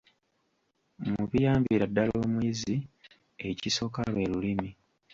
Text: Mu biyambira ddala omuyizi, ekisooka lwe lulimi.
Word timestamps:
Mu 1.11 1.23
biyambira 1.31 1.85
ddala 1.89 2.13
omuyizi, 2.25 2.75
ekisooka 3.49 3.99
lwe 4.11 4.23
lulimi. 4.31 4.69